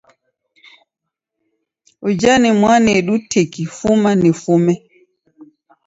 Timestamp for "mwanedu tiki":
2.51-3.63